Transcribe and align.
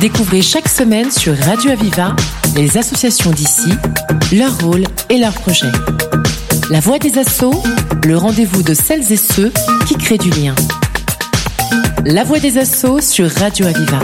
Découvrez 0.00 0.42
chaque 0.42 0.68
semaine 0.68 1.10
sur 1.10 1.36
Radio 1.36 1.70
Aviva 1.70 2.14
les 2.56 2.76
associations 2.76 3.30
d'ici, 3.30 3.70
leur 4.32 4.58
rôle 4.60 4.84
et 5.08 5.18
leurs 5.18 5.32
projets. 5.32 5.72
La 6.70 6.80
voix 6.80 6.98
des 6.98 7.18
assauts, 7.18 7.62
le 8.04 8.16
rendez-vous 8.16 8.62
de 8.62 8.74
celles 8.74 9.12
et 9.12 9.16
ceux 9.16 9.52
qui 9.86 9.96
créent 9.96 10.18
du 10.18 10.30
lien. 10.30 10.54
La 12.04 12.24
voix 12.24 12.38
des 12.38 12.58
assauts 12.58 13.00
sur 13.00 13.30
Radio 13.30 13.66
Aviva. 13.66 14.00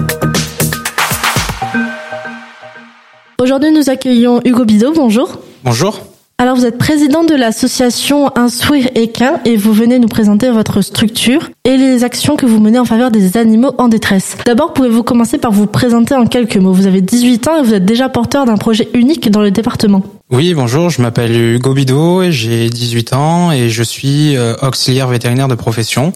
Aujourd'hui, 3.38 3.72
nous 3.72 3.88
accueillons 3.88 4.40
Hugo 4.44 4.64
Bidot. 4.64 4.92
Bonjour. 4.94 5.40
Bonjour. 5.64 6.09
Alors, 6.40 6.56
vous 6.56 6.64
êtes 6.64 6.78
président 6.78 7.22
de 7.22 7.34
l'association 7.34 8.34
Instruire 8.34 8.88
Équin 8.94 9.40
et 9.44 9.58
vous 9.58 9.74
venez 9.74 9.98
nous 9.98 10.08
présenter 10.08 10.48
votre 10.48 10.80
structure 10.80 11.50
et 11.64 11.76
les 11.76 12.02
actions 12.02 12.36
que 12.36 12.46
vous 12.46 12.58
menez 12.58 12.78
en 12.78 12.86
faveur 12.86 13.10
des 13.10 13.36
animaux 13.36 13.74
en 13.76 13.88
détresse. 13.88 14.38
D'abord, 14.46 14.72
pouvez-vous 14.72 15.02
commencer 15.02 15.36
par 15.36 15.52
vous 15.52 15.66
présenter 15.66 16.14
en 16.14 16.24
quelques 16.24 16.56
mots? 16.56 16.72
Vous 16.72 16.86
avez 16.86 17.02
18 17.02 17.46
ans 17.46 17.58
et 17.58 17.62
vous 17.62 17.74
êtes 17.74 17.84
déjà 17.84 18.08
porteur 18.08 18.46
d'un 18.46 18.56
projet 18.56 18.88
unique 18.94 19.30
dans 19.30 19.42
le 19.42 19.50
département. 19.50 20.02
Oui, 20.30 20.54
bonjour, 20.54 20.88
je 20.88 21.02
m'appelle 21.02 21.36
Hugo 21.36 21.74
Bidot, 21.74 22.30
j'ai 22.30 22.70
18 22.70 23.12
ans 23.12 23.52
et 23.52 23.68
je 23.68 23.82
suis 23.82 24.34
euh, 24.34 24.54
auxiliaire 24.62 25.08
vétérinaire 25.08 25.48
de 25.48 25.56
profession 25.56 26.14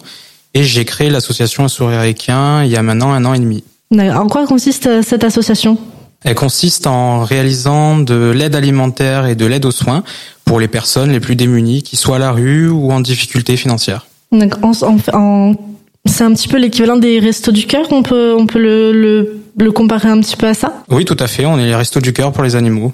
et 0.54 0.62
j'ai 0.62 0.86
créé 0.86 1.10
l'association 1.10 1.64
Instruire 1.64 2.02
Équin 2.04 2.64
il 2.64 2.70
y 2.70 2.76
a 2.76 2.82
maintenant 2.82 3.12
un 3.12 3.26
an 3.26 3.34
et 3.34 3.40
demi. 3.40 3.62
En 3.92 4.26
quoi 4.28 4.46
consiste 4.46 4.86
euh, 4.86 5.02
cette 5.02 5.22
association? 5.22 5.76
Elle 6.24 6.34
consiste 6.34 6.86
en 6.86 7.22
réalisant 7.22 7.98
de 7.98 8.30
l'aide 8.30 8.54
alimentaire 8.54 9.26
et 9.26 9.34
de 9.34 9.44
l'aide 9.44 9.66
aux 9.66 9.70
soins 9.70 10.02
pour 10.44 10.58
les 10.58 10.68
personnes 10.68 11.12
les 11.12 11.20
plus 11.20 11.36
démunies, 11.36 11.82
qui 11.82 11.96
soient 11.96 12.16
à 12.16 12.18
la 12.18 12.32
rue 12.32 12.68
ou 12.68 12.90
en 12.92 13.00
difficulté 13.00 13.56
financière. 13.56 14.06
c'est 14.32 16.24
un 16.24 16.32
petit 16.32 16.48
peu 16.48 16.58
l'équivalent 16.58 16.96
des 16.96 17.18
restos 17.18 17.52
du 17.52 17.66
cœur. 17.66 17.86
On 17.90 18.02
peut, 18.02 18.34
on 18.36 18.46
peut 18.46 18.58
le, 18.58 19.40
le, 19.58 19.72
comparer 19.72 20.08
un 20.08 20.20
petit 20.20 20.36
peu 20.36 20.46
à 20.46 20.54
ça? 20.54 20.82
Oui, 20.88 21.04
tout 21.04 21.16
à 21.18 21.26
fait. 21.26 21.44
On 21.44 21.58
est 21.58 21.66
les 21.66 21.74
restos 21.74 22.00
du 22.00 22.12
cœur 22.12 22.32
pour 22.32 22.42
les 22.42 22.56
animaux. 22.56 22.92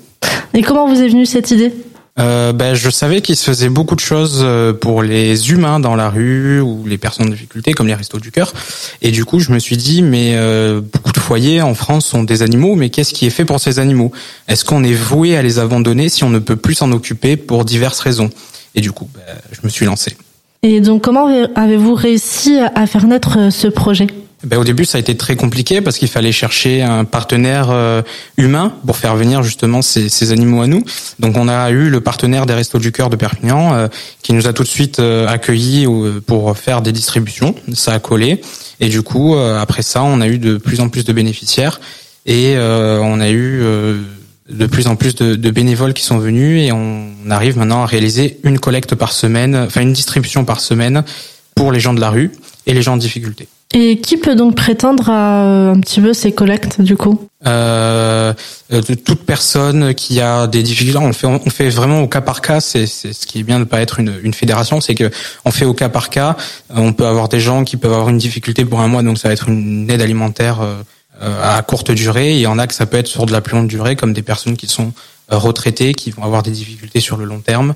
Et 0.54 0.62
comment 0.62 0.88
vous 0.88 1.00
est 1.00 1.08
venue 1.08 1.26
cette 1.26 1.50
idée? 1.52 1.72
Euh, 2.18 2.52
ben, 2.52 2.74
je 2.74 2.90
savais 2.90 3.20
qu'il 3.22 3.36
se 3.36 3.44
faisait 3.44 3.68
beaucoup 3.68 3.94
de 3.94 4.00
choses 4.00 4.40
euh, 4.42 4.72
pour 4.72 5.02
les 5.02 5.52
humains 5.52 5.80
dans 5.80 5.94
la 5.94 6.10
rue 6.10 6.60
ou 6.60 6.84
les 6.86 6.98
personnes 6.98 7.26
en 7.26 7.30
difficulté, 7.30 7.72
comme 7.72 7.86
les 7.86 7.94
restos 7.94 8.18
du 8.18 8.30
cœur. 8.30 8.52
Et 9.00 9.10
du 9.10 9.24
coup, 9.24 9.40
je 9.40 9.52
me 9.52 9.58
suis 9.58 9.76
dit, 9.76 10.02
mais 10.02 10.34
euh, 10.34 10.80
en 11.30 11.74
France 11.74 12.06
sont 12.06 12.24
des 12.24 12.42
animaux, 12.42 12.74
mais 12.74 12.90
qu'est-ce 12.90 13.14
qui 13.14 13.26
est 13.26 13.30
fait 13.30 13.44
pour 13.44 13.60
ces 13.60 13.78
animaux? 13.78 14.10
Est-ce 14.48 14.64
qu'on 14.64 14.82
est 14.82 14.94
voué 14.94 15.36
à 15.36 15.42
les 15.42 15.58
abandonner 15.58 16.08
si 16.08 16.24
on 16.24 16.30
ne 16.30 16.40
peut 16.40 16.56
plus 16.56 16.74
s'en 16.74 16.90
occuper 16.90 17.36
pour 17.36 17.64
diverses 17.64 18.00
raisons? 18.00 18.30
Et 18.74 18.80
du 18.80 18.90
coup, 18.90 19.08
ben, 19.14 19.22
je 19.52 19.60
me 19.62 19.68
suis 19.68 19.86
lancé. 19.86 20.16
Et 20.62 20.80
donc, 20.80 21.02
comment 21.02 21.28
avez-vous 21.54 21.94
réussi 21.94 22.58
à 22.58 22.86
faire 22.86 23.06
naître 23.06 23.50
ce 23.52 23.68
projet? 23.68 24.08
Ben, 24.42 24.58
au 24.58 24.64
début, 24.64 24.86
ça 24.86 24.96
a 24.96 25.00
été 25.00 25.16
très 25.16 25.36
compliqué 25.36 25.82
parce 25.82 25.98
qu'il 25.98 26.08
fallait 26.08 26.32
chercher 26.32 26.80
un 26.82 27.04
partenaire 27.04 27.68
euh, 27.70 28.00
humain 28.38 28.74
pour 28.86 28.96
faire 28.96 29.14
venir 29.14 29.42
justement 29.42 29.82
ces, 29.82 30.32
animaux 30.32 30.62
à 30.62 30.66
nous. 30.66 30.82
Donc, 31.18 31.36
on 31.36 31.46
a 31.46 31.70
eu 31.70 31.90
le 31.90 32.00
partenaire 32.00 32.46
des 32.46 32.54
Restos 32.54 32.78
du 32.78 32.90
Cœur 32.90 33.10
de 33.10 33.16
Perpignan 33.16 33.74
euh, 33.74 33.88
qui 34.22 34.32
nous 34.32 34.46
a 34.46 34.54
tout 34.54 34.62
de 34.62 34.68
suite 34.68 34.98
euh, 34.98 35.26
accueillis 35.26 35.86
pour 36.26 36.56
faire 36.56 36.80
des 36.80 36.92
distributions. 36.92 37.54
Ça 37.74 37.92
a 37.92 37.98
collé. 37.98 38.40
Et 38.80 38.88
du 38.88 39.02
coup, 39.02 39.36
après 39.36 39.82
ça, 39.82 40.02
on 40.02 40.22
a 40.22 40.26
eu 40.26 40.38
de 40.38 40.56
plus 40.56 40.80
en 40.80 40.88
plus 40.88 41.04
de 41.04 41.12
bénéficiaires 41.12 41.82
et 42.24 42.56
on 42.56 43.20
a 43.20 43.28
eu 43.30 43.62
de 44.48 44.66
plus 44.66 44.86
en 44.86 44.96
plus 44.96 45.14
de, 45.14 45.50
bénévoles 45.50 45.92
qui 45.92 46.02
sont 46.02 46.16
venus 46.16 46.66
et 46.66 46.72
on 46.72 47.10
arrive 47.28 47.58
maintenant 47.58 47.82
à 47.82 47.86
réaliser 47.86 48.38
une 48.42 48.58
collecte 48.58 48.94
par 48.94 49.12
semaine, 49.12 49.54
enfin 49.54 49.82
une 49.82 49.92
distribution 49.92 50.46
par 50.46 50.60
semaine 50.60 51.04
pour 51.54 51.72
les 51.72 51.80
gens 51.80 51.92
de 51.92 52.00
la 52.00 52.08
rue 52.08 52.30
et 52.66 52.72
les 52.72 52.80
gens 52.80 52.94
en 52.94 52.96
difficulté. 52.96 53.48
Et 53.72 54.00
qui 54.00 54.16
peut 54.16 54.34
donc 54.34 54.56
prétendre 54.56 55.10
à 55.10 55.44
euh, 55.44 55.74
un 55.74 55.80
petit 55.80 56.00
peu 56.00 56.12
ces 56.12 56.32
collectes 56.32 56.80
du 56.80 56.96
coup? 56.96 57.28
Euh, 57.46 58.34
euh 58.72 58.82
Toute 58.82 59.24
personne 59.24 59.94
qui 59.94 60.20
a 60.20 60.48
des 60.48 60.64
difficultés, 60.64 60.98
on 60.98 61.12
fait 61.12 61.28
on 61.28 61.50
fait 61.50 61.68
vraiment 61.68 62.02
au 62.02 62.08
cas 62.08 62.20
par 62.20 62.40
cas. 62.40 62.60
C'est 62.60 62.86
ce 62.86 63.26
qui 63.26 63.38
est 63.38 63.42
bien 63.44 63.60
de 63.60 63.64
pas 63.64 63.80
être 63.80 64.00
une, 64.00 64.18
une 64.24 64.34
fédération, 64.34 64.80
c'est 64.80 64.96
que 64.96 65.10
on 65.44 65.52
fait 65.52 65.64
au 65.64 65.74
cas 65.74 65.88
par 65.88 66.10
cas. 66.10 66.36
On 66.68 66.92
peut 66.92 67.06
avoir 67.06 67.28
des 67.28 67.38
gens 67.38 67.62
qui 67.62 67.76
peuvent 67.76 67.92
avoir 67.92 68.08
une 68.08 68.18
difficulté 68.18 68.64
pour 68.64 68.80
un 68.80 68.88
mois, 68.88 69.04
donc 69.04 69.18
ça 69.18 69.28
va 69.28 69.34
être 69.34 69.48
une 69.48 69.88
aide 69.88 70.02
alimentaire 70.02 70.60
euh, 70.62 70.82
à 71.40 71.62
courte 71.62 71.92
durée. 71.92 72.32
Il 72.32 72.40
y 72.40 72.48
en 72.48 72.58
a 72.58 72.66
que 72.66 72.74
ça 72.74 72.86
peut 72.86 72.96
être 72.96 73.06
sur 73.06 73.24
de 73.24 73.32
la 73.32 73.40
plus 73.40 73.54
longue 73.56 73.68
durée, 73.68 73.94
comme 73.94 74.12
des 74.12 74.22
personnes 74.22 74.56
qui 74.56 74.66
sont 74.66 74.92
retraitées, 75.28 75.94
qui 75.94 76.10
vont 76.10 76.24
avoir 76.24 76.42
des 76.42 76.50
difficultés 76.50 76.98
sur 76.98 77.16
le 77.16 77.24
long 77.24 77.38
terme, 77.38 77.74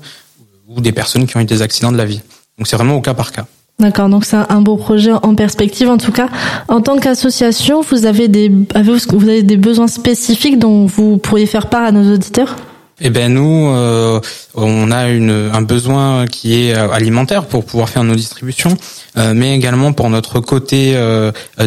ou 0.67 0.81
des 0.81 0.91
personnes 0.91 1.25
qui 1.25 1.37
ont 1.37 1.39
eu 1.39 1.45
des 1.45 1.61
accidents 1.61 1.93
de 1.93 1.97
la 1.97 2.05
vie. 2.05 2.21
Donc 2.57 2.67
c'est 2.67 2.75
vraiment 2.75 2.95
au 2.95 3.01
cas 3.01 3.13
par 3.13 3.31
cas. 3.31 3.45
D'accord, 3.77 4.07
donc 4.07 4.23
c'est 4.23 4.37
un 4.37 4.61
beau 4.61 4.77
projet 4.77 5.11
en 5.11 5.35
perspective. 5.35 5.89
En 5.89 5.97
tout 5.97 6.13
cas, 6.13 6.29
en 6.69 6.79
tant 6.79 6.97
qu'association, 6.97 7.81
vous 7.81 8.05
avez 8.05 8.29
des 8.29 8.49
vous 8.49 9.27
avez 9.27 9.43
des 9.43 9.57
besoins 9.57 9.87
spécifiques 9.87 10.59
dont 10.59 10.85
vous 10.85 11.17
pourriez 11.17 11.45
faire 11.45 11.67
part 11.67 11.83
à 11.83 11.91
nos 11.91 12.13
auditeurs? 12.13 12.55
Eh 13.01 13.09
ben 13.09 13.33
nous, 13.33 13.67
euh, 13.67 14.21
on 14.53 14.89
a 14.89 15.09
une, 15.09 15.49
un 15.51 15.61
besoin 15.61 16.27
qui 16.27 16.53
est 16.53 16.73
euh, 16.73 16.89
alimentaire 16.91 17.45
pour 17.45 17.65
pouvoir 17.65 17.89
faire 17.89 18.05
nos 18.05 18.15
distributions, 18.15 18.77
euh, 19.17 19.33
mais 19.35 19.53
également 19.53 19.91
pour 19.91 20.09
notre 20.09 20.39
côté 20.39 20.95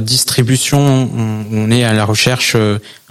distribution, 0.01 1.11
on, 1.53 1.71
est 1.71 1.85
à 1.85 1.93
la 1.93 2.07
recherche 2.07 2.57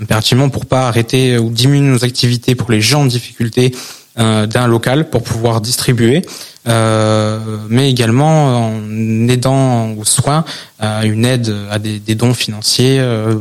impérativement 0.02 0.50
pour 0.50 0.66
pas 0.66 0.88
arrêter 0.88 1.38
ou 1.38 1.52
diminuer 1.52 1.92
nos 1.92 2.04
activités 2.04 2.56
pour 2.56 2.72
les 2.72 2.82
gens 2.82 3.02
en 3.02 3.06
difficulté 3.06 3.72
d'un 4.18 4.68
local 4.68 5.10
pour 5.10 5.24
pouvoir 5.24 5.62
distribuer. 5.62 6.24
Euh, 6.68 7.40
mais 7.70 7.90
également 7.90 8.68
en 8.68 9.28
aidant 9.30 9.92
aux 9.94 10.04
soins 10.04 10.44
à 10.80 11.06
une 11.06 11.26
aide 11.26 11.54
à 11.72 11.80
des, 11.80 12.00
des 12.00 12.16
dons 12.16 12.34
financiers. 12.34 13.00
Euh, 13.00 13.36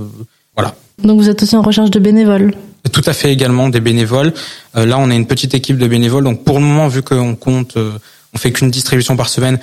voilà. 0.54 0.74
Donc 1.02 1.18
vous 1.20 1.28
êtes 1.28 1.42
aussi 1.42 1.56
en 1.56 1.62
recherche 1.62 1.90
de 1.90 1.98
bénévoles 1.98 2.54
Tout 2.92 3.02
à 3.04 3.12
fait 3.12 3.32
également 3.32 3.68
des 3.68 3.80
bénévoles. 3.80 4.32
Euh, 4.76 4.86
là, 4.86 4.98
on 4.98 5.10
a 5.10 5.14
une 5.14 5.26
petite 5.26 5.54
équipe 5.54 5.78
de 5.78 5.88
bénévoles. 5.88 6.24
Donc 6.24 6.44
pour 6.44 6.58
le 6.60 6.64
moment, 6.64 6.88
vu 6.88 7.02
qu'on 7.02 7.34
compte, 7.34 7.76
on 8.32 8.38
fait 8.38 8.52
qu'une 8.52 8.70
distribution 8.70 9.16
par 9.16 9.28
semaine, 9.28 9.58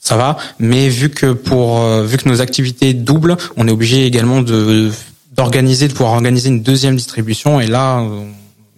ça 0.00 0.16
va. 0.16 0.36
Mais 0.58 0.88
vu 0.88 1.08
que 1.08 1.32
pour 1.32 1.86
vu 2.02 2.18
que 2.18 2.28
nos 2.28 2.40
activités 2.40 2.92
doublent, 2.92 3.36
on 3.56 3.66
est 3.66 3.72
obligé 3.72 4.04
également 4.04 4.42
de 4.42 4.90
d'organiser, 5.34 5.86
de 5.88 5.92
pouvoir 5.92 6.12
organiser 6.14 6.48
une 6.48 6.62
deuxième 6.62 6.96
distribution. 6.96 7.60
Et 7.60 7.66
là, 7.66 8.02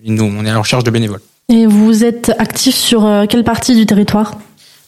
nous, 0.05 0.25
on 0.25 0.45
est 0.45 0.51
à 0.51 0.55
la 0.55 0.59
recherche 0.59 0.85
de 0.85 0.91
bénévoles. 0.91 1.21
Et 1.51 1.65
vous 1.65 2.05
êtes 2.05 2.31
actif 2.39 2.75
sur 2.75 3.07
euh, 3.07 3.25
quelle 3.27 3.43
partie 3.43 3.75
du 3.75 3.87
territoire? 3.87 4.35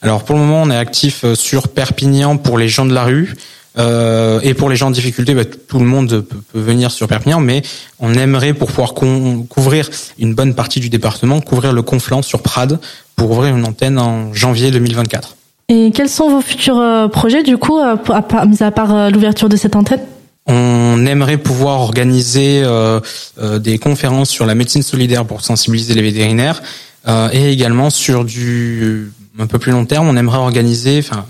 Alors 0.03 0.25
pour 0.25 0.37
le 0.37 0.43
moment, 0.43 0.61
on 0.61 0.71
est 0.71 0.77
actif 0.77 1.25
euh, 1.25 1.35
sur 1.35 1.69
Perpignan 1.69 2.37
pour 2.37 2.59
les 2.59 2.69
gens 2.69 2.85
de 2.85 2.93
la 2.93 3.05
rue. 3.05 3.35
Euh, 3.79 4.41
et 4.43 4.53
pour 4.53 4.69
les 4.69 4.77
gens 4.77 4.89
en 4.89 4.91
difficulté, 4.91 5.33
bah, 5.33 5.47
tout 5.47 5.79
le 5.79 5.87
monde 5.87 6.21
peut, 6.21 6.37
venir 6.53 6.91
sur 6.91 7.09
Perpignan, 7.09 7.41
mais 7.41 7.63
on 7.99 8.13
aimerait 8.13 8.53
pour 8.53 8.69
pouvoir 8.69 8.93
couvrir 8.93 9.89
une 10.19 10.35
bonne 10.35 10.55
partie 10.55 10.81
du 10.81 10.91
département, 10.91 11.41
couvrir 11.41 11.73
le 11.73 11.81
Conflans 11.81 12.21
sur 12.21 12.43
Prades 12.43 12.79
pour 13.17 13.31
ouvrir 13.31 13.57
une 13.57 13.65
antenne 13.65 13.99
en 13.99 14.35
janvier 14.35 14.71
2024. 14.71 15.37
Et 15.71 15.93
quels 15.95 16.11
sont 16.11 16.29
vos 16.29 16.43
futurs 16.43 17.09
projets 17.11 17.43
du 17.43 17.57
coup, 17.57 17.79
à, 17.79 18.45
mis 18.45 18.63
à 18.63 18.71
part 18.71 19.11
l'ouverture 19.11 19.49
de 19.49 19.57
cette 19.57 19.77
antenne? 19.77 20.01
On 20.47 21.07
aimerait 21.07 21.39
pouvoir 21.39 21.81
organiser 21.81 22.63
euh, 22.65 23.01
euh, 23.39 23.59
des 23.59 23.79
conférences 23.79 24.31
sur 24.31 24.47
la 24.47 24.55
médecine 24.55 24.83
solidaire 24.83 25.25
pour 25.25 25.43
sensibiliser 25.43 25.95
les 25.95 26.03
vétérinaires 26.03 26.63
euh, 27.09 27.29
et 27.33 27.53
également 27.53 27.91
sur 27.91 28.25
du 28.25 29.13
un 29.39 29.47
peu 29.47 29.59
plus 29.59 29.73
long 29.73 29.87
terme, 29.87 30.09
on 30.09 30.17
aimerait 30.17 30.39
organiser, 30.39 30.99
enfin 30.99 31.25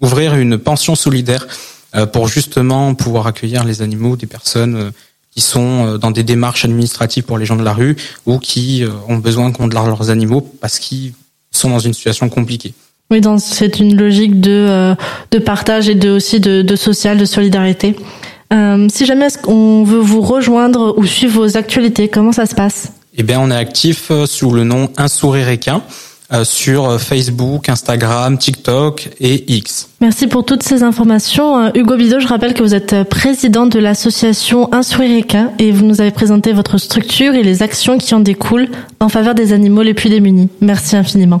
ouvrir 0.00 0.34
une 0.34 0.58
pension 0.58 0.94
solidaire 0.94 1.46
pour 2.12 2.26
justement 2.26 2.94
pouvoir 2.94 3.28
accueillir 3.28 3.64
les 3.64 3.80
animaux 3.80 4.16
des 4.16 4.26
personnes 4.26 4.90
qui 5.30 5.40
sont 5.40 5.96
dans 5.96 6.10
des 6.10 6.24
démarches 6.24 6.64
administratives 6.64 7.22
pour 7.22 7.38
les 7.38 7.46
gens 7.46 7.56
de 7.56 7.62
la 7.62 7.72
rue 7.72 7.96
ou 8.26 8.38
qui 8.38 8.84
ont 9.08 9.16
besoin 9.16 9.52
qu'on 9.52 9.68
de 9.68 9.74
leurs 9.74 10.10
animaux 10.10 10.42
parce 10.60 10.80
qu'ils 10.80 11.12
sont 11.52 11.70
dans 11.70 11.78
une 11.78 11.94
situation 11.94 12.28
compliquée. 12.28 12.74
Oui, 13.10 13.22
c'est 13.38 13.78
une 13.78 13.96
logique 13.96 14.40
de, 14.40 14.96
partage 15.46 15.88
et 15.88 15.94
de, 15.94 16.10
aussi 16.10 16.40
de 16.40 16.76
social, 16.76 17.16
de 17.16 17.24
solidarité. 17.24 17.96
Euh, 18.52 18.86
si 18.92 19.06
jamais 19.06 19.28
on 19.46 19.84
veut 19.84 19.98
vous 19.98 20.20
rejoindre 20.20 20.94
ou 20.96 21.06
suivre 21.06 21.42
vos 21.42 21.56
actualités, 21.56 22.08
comment 22.08 22.32
ça 22.32 22.46
se 22.46 22.54
passe? 22.54 22.92
Eh 23.16 23.22
bien, 23.22 23.40
on 23.40 23.50
est 23.50 23.56
actif 23.56 24.10
euh, 24.10 24.26
sous 24.26 24.50
le 24.50 24.64
nom 24.64 24.90
Un 24.96 25.08
sourire 25.08 25.48
équin 25.48 25.82
euh, 26.32 26.44
sur 26.44 27.00
Facebook, 27.00 27.68
Instagram, 27.68 28.38
TikTok 28.38 29.10
et 29.20 29.44
X. 29.56 29.90
Merci 30.00 30.26
pour 30.26 30.44
toutes 30.44 30.62
ces 30.62 30.82
informations. 30.82 31.70
Hugo 31.74 31.96
Bidot, 31.96 32.18
je 32.18 32.26
rappelle 32.26 32.54
que 32.54 32.62
vous 32.62 32.74
êtes 32.74 33.04
président 33.04 33.66
de 33.66 33.78
l'association 33.78 34.72
Un 34.72 34.82
sourire 34.82 35.18
équin 35.18 35.52
et 35.58 35.70
vous 35.70 35.84
nous 35.84 36.00
avez 36.00 36.10
présenté 36.10 36.52
votre 36.52 36.78
structure 36.78 37.34
et 37.34 37.42
les 37.42 37.62
actions 37.62 37.98
qui 37.98 38.14
en 38.14 38.20
découlent 38.20 38.68
en 39.00 39.08
faveur 39.08 39.34
des 39.34 39.52
animaux 39.52 39.82
les 39.82 39.94
plus 39.94 40.08
démunis. 40.08 40.48
Merci 40.60 40.96
infiniment. 40.96 41.40